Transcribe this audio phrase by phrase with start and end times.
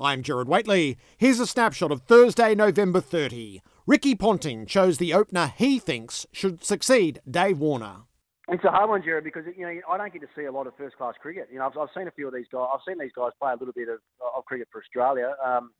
[0.00, 0.96] I'm Gerard Whateley.
[1.18, 3.60] Here's a snapshot of Thursday, November 30.
[3.86, 8.04] Ricky Ponting chose the opener he thinks should succeed Dave Warner.
[8.48, 10.66] It's a hard one, Gerard, because you know I don't get to see a lot
[10.66, 11.48] of first-class cricket.
[11.52, 12.66] You know, I've, I've seen a few of these guys.
[12.72, 13.98] I've seen these guys play a little bit of,
[14.36, 15.70] of cricket for Australia, um,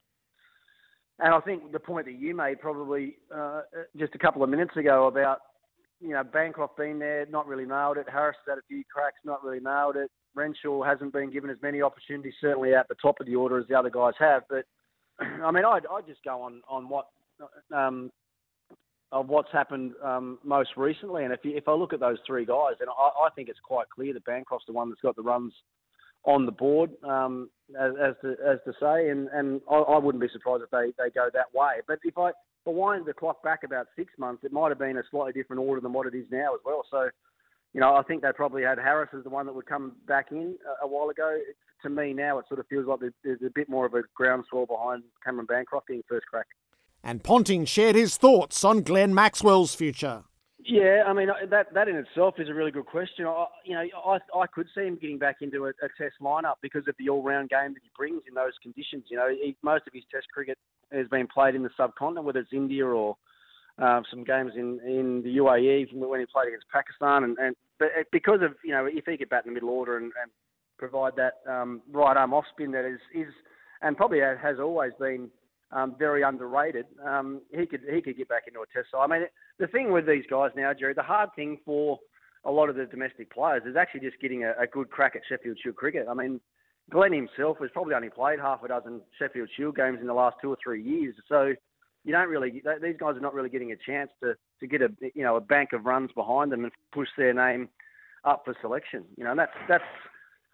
[1.18, 3.62] and I think the point that you made probably uh,
[3.96, 5.38] just a couple of minutes ago about
[6.00, 8.06] you know Bancroft being there, not really nailed it.
[8.10, 10.10] Harris had a few cracks, not really nailed it.
[10.34, 13.66] Renshaw hasn't been given as many opportunities, certainly at the top of the order as
[13.68, 14.42] the other guys have.
[14.48, 14.64] But
[15.20, 17.06] I mean, I'd, I'd just go on on what
[17.74, 18.10] um,
[19.12, 21.24] of what's happened um, most recently.
[21.24, 23.58] And if you, if I look at those three guys, and I, I think it's
[23.62, 25.52] quite clear that Bancroft's the one that's got the runs
[26.24, 30.22] on the board, um, as, as to as to say, and and I, I wouldn't
[30.22, 31.80] be surprised if they, they go that way.
[31.86, 32.30] But if I
[32.66, 35.62] I wind the clock back about six months, it might have been a slightly different
[35.62, 36.84] order than what it is now as well.
[36.90, 37.08] So
[37.72, 40.32] you know, I think they probably had Harris as the one that would come back
[40.32, 41.38] in a, a while ago.
[41.82, 44.66] to me now, it sort of feels like there's a bit more of a groundswell
[44.66, 46.46] behind Cameron Bancroft getting first crack.
[47.02, 50.24] And Ponting shared his thoughts on Glenn Maxwell's future.
[50.64, 53.26] Yeah, I mean that that in itself is a really good question.
[53.26, 56.56] I, you know, I I could see him getting back into a, a Test lineup
[56.60, 59.04] because of the all-round game that he brings in those conditions.
[59.08, 60.58] You know, he, most of his Test cricket
[60.92, 63.16] has been played in the subcontinent, whether it's India or
[63.80, 67.88] uh, some games in, in the UAE when he played against Pakistan, and, and but
[68.12, 70.30] because of you know if he could bat in the middle order and, and
[70.78, 73.32] provide that um, right arm off spin that is is
[73.82, 75.30] and probably has always been
[75.72, 76.86] um, very underrated.
[77.06, 78.88] Um, he could he could get back into a test.
[78.90, 79.22] So I mean,
[79.58, 81.98] the thing with these guys now, Jerry, the hard thing for
[82.44, 85.22] a lot of the domestic players is actually just getting a, a good crack at
[85.28, 86.06] Sheffield Shield cricket.
[86.08, 86.40] I mean,
[86.90, 90.36] Glenn himself has probably only played half a dozen Sheffield Shield games in the last
[90.42, 91.14] two or three years.
[91.28, 91.52] So
[92.04, 94.88] you don't really these guys are not really getting a chance to to get a
[95.14, 97.68] you know a bank of runs behind them and push their name
[98.24, 99.04] up for selection.
[99.16, 99.84] You know, and that's that's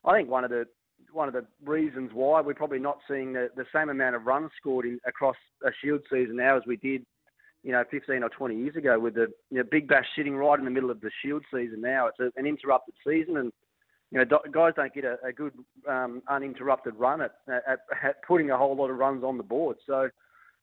[0.04, 0.66] I think one of the
[1.16, 4.50] one of the reasons why we're probably not seeing the, the same amount of runs
[4.58, 7.04] scored in, across a Shield season now as we did,
[7.64, 10.58] you know, 15 or 20 years ago with the you know, Big Bash sitting right
[10.58, 12.06] in the middle of the Shield season now.
[12.06, 13.52] It's a, an interrupted season and,
[14.12, 15.52] you know, guys don't get a, a good
[15.88, 19.78] um, uninterrupted run at, at, at putting a whole lot of runs on the board.
[19.86, 20.08] So,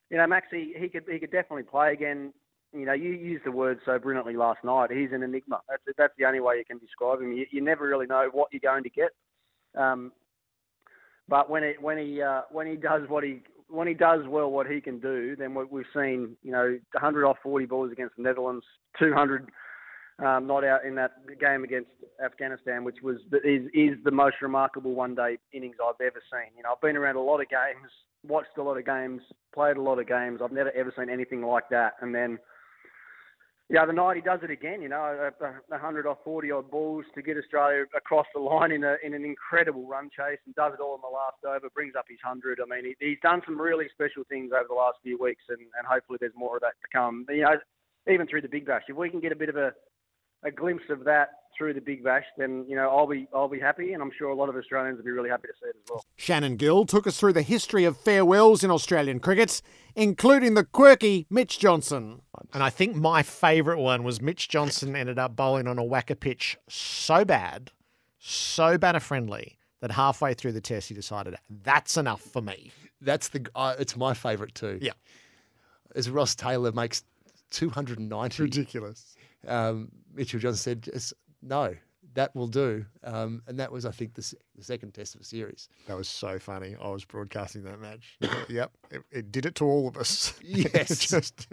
[0.09, 2.31] you know, Maxi, he could he could definitely play again.
[2.71, 4.91] You know, you used the word so brilliantly last night.
[4.91, 5.59] He's an enigma.
[5.67, 7.33] That's that's the only way you can describe him.
[7.33, 9.09] You, you never really know what you're going to get.
[9.75, 10.11] Um,
[11.33, 14.51] but when it when he uh, when he does what he when he does well
[14.51, 18.21] what he can do, then we've seen you know 100 off 40 balls against the
[18.21, 18.63] Netherlands,
[18.99, 19.49] 200
[20.23, 21.89] um, not out in that game against
[22.23, 26.55] Afghanistan, which was is is the most remarkable one day innings I've ever seen.
[26.55, 27.89] You know, I've been around a lot of games
[28.23, 29.21] watched a lot of games,
[29.53, 30.39] played a lot of games.
[30.43, 31.93] I've never ever seen anything like that.
[32.01, 32.39] And then
[33.73, 34.83] the other night he does it again.
[34.83, 38.71] You know, a, a hundred or forty odd balls to get Australia across the line
[38.71, 41.69] in a in an incredible run chase, and does it all in the last over.
[41.73, 42.59] Brings up his hundred.
[42.61, 45.57] I mean, he, he's done some really special things over the last few weeks, and,
[45.59, 47.25] and hopefully there's more of that to come.
[47.29, 47.57] You know,
[48.07, 49.73] even through the Big Bash, if we can get a bit of a
[50.45, 53.59] a glimpse of that through the Big Bash, then you know I'll be I'll be
[53.59, 55.75] happy, and I'm sure a lot of Australians will be really happy to see it
[55.75, 56.05] as well.
[56.15, 59.63] Shannon Gill took us through the history of farewells in Australian cricket,
[59.95, 62.21] including the quirky Mitch Johnson.
[62.53, 66.19] And I think my favourite one was Mitch Johnson ended up bowling on a WACA
[66.19, 67.71] pitch so bad,
[68.19, 72.71] so batter friendly that halfway through the test he decided that's enough for me.
[73.01, 74.77] That's the uh, it's my favourite too.
[74.81, 74.93] Yeah,
[75.95, 77.03] as Ross Taylor makes
[77.51, 78.43] 290.
[78.43, 79.15] Ridiculous.
[79.47, 81.75] Um, Mitchell Johnson said, no,
[82.15, 82.85] that will do.
[83.03, 85.69] Um, and that was, I think, the, the, second test of the series.
[85.87, 86.75] That was so funny.
[86.81, 88.17] I was broadcasting that match.
[88.49, 90.33] yep, it, it, did it to all of us.
[90.43, 91.47] Yes, just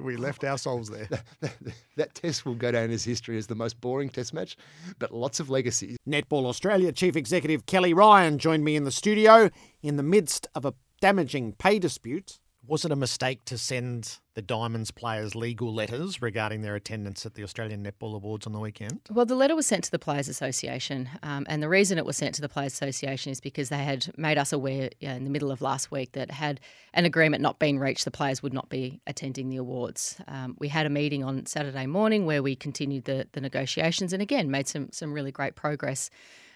[0.00, 1.06] we left ourselves there.
[1.06, 1.56] That, that,
[1.96, 4.56] that, test will go down as history as the most boring test match,
[4.98, 5.96] but lots of legacy.
[6.08, 9.50] Netball Australia Chief Executive Kelly Ryan joined me in the studio
[9.82, 12.40] in the midst of a damaging pay dispute
[12.70, 17.34] was it a mistake to send the Diamonds players legal letters regarding their attendance at
[17.34, 19.00] the Australian Netball Awards on the weekend?
[19.10, 22.16] Well, the letter was sent to the Players Association, um, and the reason it was
[22.16, 25.50] sent to the Players Association is because they had made us aware in the middle
[25.50, 26.60] of last week that had
[26.94, 30.20] an agreement not been reached, the players would not be attending the awards.
[30.28, 34.22] Um, we had a meeting on Saturday morning where we continued the, the negotiations and
[34.22, 36.08] again made some some really great progress.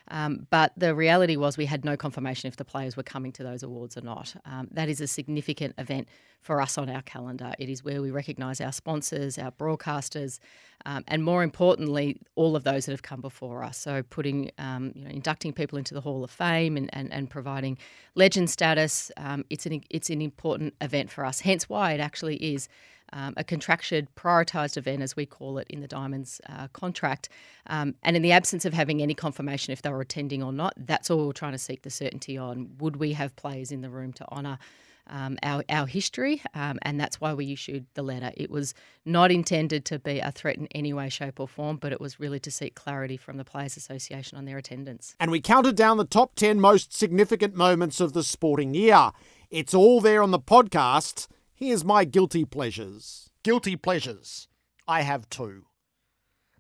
[0.09, 3.43] Um, but the reality was we had no confirmation if the players were coming to
[3.43, 4.35] those awards or not.
[4.45, 6.09] Um, that is a significant event
[6.41, 7.55] for us on our calendar.
[7.59, 10.41] It is where we recognise our sponsors, our broadcasters,
[10.85, 13.79] um, and more importantly, all of those that have come before us.
[13.79, 17.31] So putting, um, you know, inducting people into the Hall of Fame and, and, and
[17.31, 17.79] providing
[18.15, 19.11] legend status.
[19.17, 21.41] Um, it's an it's an important event for us.
[21.41, 22.69] Hence why it actually is
[23.15, 27.29] um, a contractured, prioritised event, as we call it in the Diamonds uh, contract.
[27.69, 30.75] Um, and in the absence of having any confirmation if they were attending or not,
[30.77, 32.71] that's all we're trying to seek the certainty on.
[32.79, 34.59] Would we have players in the room to honour?
[35.07, 38.33] Um, our, our history, um, and that's why we issued the letter.
[38.39, 38.73] It was
[39.05, 42.19] not intended to be a threat in any way, shape, or form, but it was
[42.19, 45.15] really to seek clarity from the Players Association on their attendance.
[45.21, 49.11] And we counted down the top 10 most significant moments of the sporting year.
[49.51, 51.29] It's all there on the podcast.
[51.57, 53.31] Here's my guilty pleasures.
[53.45, 54.49] Guilty pleasures.
[54.89, 55.67] I have two.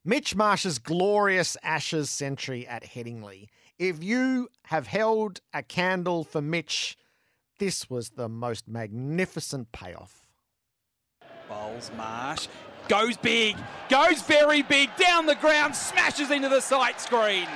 [0.05, 3.49] Mitch Marsh's glorious Ashes century at Headingley.
[3.76, 6.96] If you have held a candle for Mitch,
[7.58, 10.29] this was the most magnificent payoff.
[11.49, 12.47] Bowls Marsh.
[12.88, 13.56] Goes big.
[13.88, 14.90] Goes very big.
[14.97, 15.75] Down the ground.
[15.75, 17.49] Smashes into the sight screen.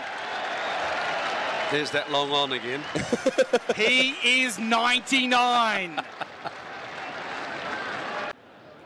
[1.70, 2.82] There's that long on again.
[3.76, 6.00] he is 99.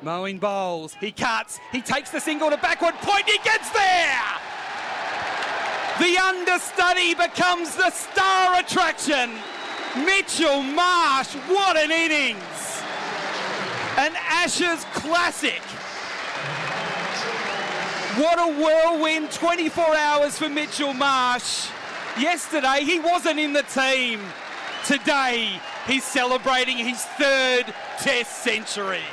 [0.02, 0.94] Moeen bowls.
[1.00, 1.60] He cuts.
[1.70, 3.25] He takes the single to backward point.
[3.26, 4.20] He gets there.
[5.99, 9.31] The understudy becomes the star attraction.
[10.04, 12.82] Mitchell Marsh, what an innings!
[13.99, 15.60] An Ashes classic.
[18.19, 21.69] What a whirlwind 24 hours for Mitchell Marsh.
[22.19, 24.20] Yesterday he wasn't in the team.
[24.87, 29.05] Today he's celebrating his third Test century.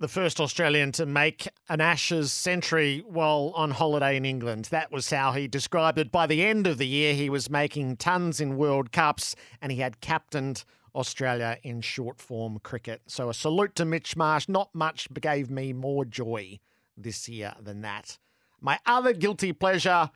[0.00, 4.64] The first Australian to make an Ashes century while on holiday in England.
[4.70, 6.10] That was how he described it.
[6.10, 9.80] By the end of the year, he was making tons in World Cups and he
[9.82, 10.64] had captained
[10.94, 13.02] Australia in short form cricket.
[13.08, 14.48] So a salute to Mitch Marsh.
[14.48, 16.60] Not much gave me more joy
[16.96, 18.16] this year than that.
[18.58, 20.10] My other guilty pleasure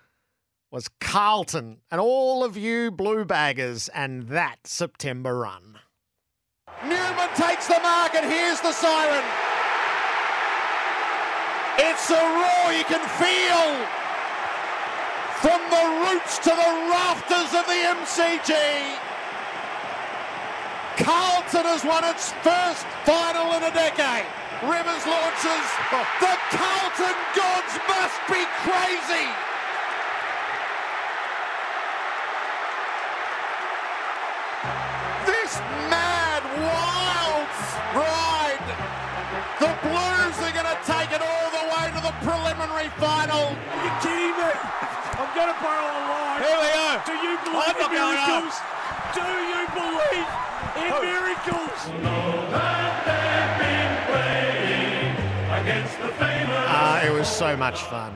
[0.71, 5.79] was Carlton and all of you blue baggers and that September run.
[6.83, 9.44] Newman takes the mark and here's the siren.
[11.79, 13.67] It's a roar you can feel
[15.43, 18.55] from the roots to the rafters of the MCG.
[21.03, 24.27] Carlton has won its first final in a decade.
[24.63, 25.67] Rivers launches.
[26.23, 29.44] The Carlton gods must be crazy.
[42.25, 43.53] Preliminary final.
[43.53, 44.51] Are you kidding me?
[45.21, 46.41] I'm going to borrow a line.
[46.41, 46.97] Here we are.
[47.05, 48.57] Do you believe I'm in not miracles?
[49.15, 49.21] Do
[49.53, 50.27] you believe
[50.81, 51.79] in miracles?
[56.67, 58.15] Ah, it was so much fun.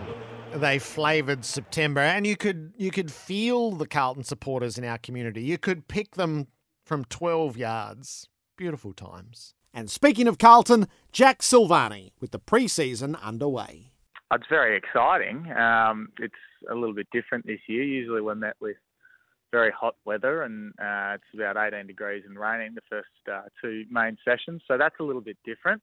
[0.55, 5.43] They flavoured September, and you could you could feel the Carlton supporters in our community.
[5.43, 6.47] You could pick them
[6.85, 8.29] from twelve yards.
[8.57, 9.55] Beautiful times.
[9.75, 13.93] And speaking of Carlton, Jack Silvagni with the pre-season underway.
[14.33, 15.51] It's very exciting.
[15.53, 16.35] Um, it's
[16.71, 17.83] a little bit different this year.
[17.83, 18.77] Usually we're met with
[19.51, 23.85] very hot weather and uh, it's about 18 degrees and raining the first uh, two
[23.91, 24.63] main sessions.
[24.69, 25.81] So that's a little bit different.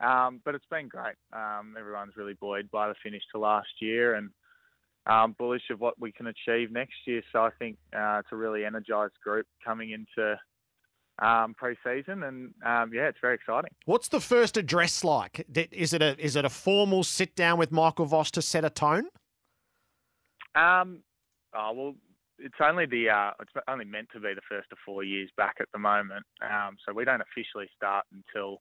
[0.00, 1.14] Um, but it's been great.
[1.32, 4.30] Um, everyone's really buoyed by the finish to last year and
[5.06, 7.22] um, bullish of what we can achieve next year.
[7.32, 10.36] So I think uh, it's a really energised group coming into
[11.20, 13.70] um, pre-season, and um, yeah, it's very exciting.
[13.84, 15.46] What's the first address like?
[15.72, 18.70] Is it a is it a formal sit down with Michael Voss to set a
[18.70, 19.08] tone?
[20.54, 21.02] Um,
[21.54, 21.94] oh, well,
[22.38, 25.56] it's only the uh, it's only meant to be the first of four years back
[25.60, 26.24] at the moment.
[26.42, 28.60] Um, so we don't officially start until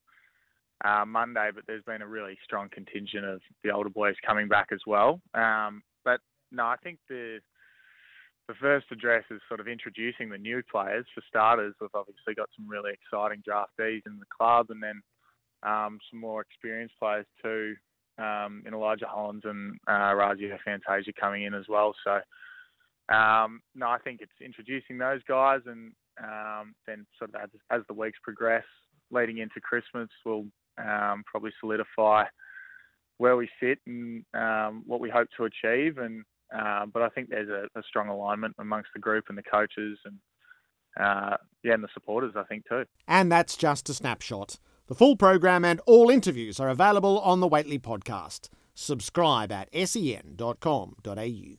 [0.83, 4.67] uh, Monday, but there's been a really strong contingent of the older boys coming back
[4.71, 5.21] as well.
[5.33, 6.19] Um, but
[6.51, 7.39] no, I think the
[8.47, 11.05] the first address is sort of introducing the new players.
[11.13, 15.01] For starters, we've obviously got some really exciting draftees in the club, and then
[15.63, 17.75] um, some more experienced players too,
[18.17, 20.13] um, in Elijah Hollands and uh,
[20.63, 21.95] Fantasia coming in as well.
[22.03, 22.19] So,
[23.13, 25.91] um, no, I think it's introducing those guys, and
[26.23, 28.65] um, then sort of as, as the weeks progress,
[29.11, 30.45] leading into Christmas, we'll
[30.77, 32.25] um, probably solidify
[33.17, 35.97] where we sit and um, what we hope to achieve.
[35.97, 36.23] And
[36.53, 39.97] um, but I think there's a, a strong alignment amongst the group and the coaches
[40.05, 40.17] and
[40.99, 42.33] uh, yeah, and the supporters.
[42.35, 42.85] I think too.
[43.07, 44.59] And that's just a snapshot.
[44.87, 48.49] The full program and all interviews are available on the Whateley podcast.
[48.75, 51.57] Subscribe at sen.com.au.